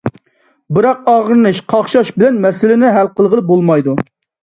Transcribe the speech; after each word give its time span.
بىراق، 0.77 1.03
ئاغرىنىش، 1.11 1.61
قاقشاش 1.75 2.13
بىلەن 2.19 2.43
مەسىلىنى 2.49 2.97
ھەل 2.99 3.15
قىلغىلى 3.17 3.49
بولمايدۇ. 3.55 4.01